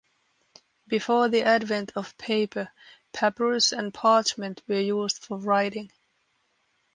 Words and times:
Before 0.87 1.27
the 1.29 1.43
advent 1.43 1.91
of 1.95 2.17
paper, 2.17 2.71
papyrus 3.13 3.71
and 3.71 3.93
parchment 3.93 4.63
were 4.67 4.79
used 4.79 5.19
for 5.19 5.37
writing. 5.37 5.91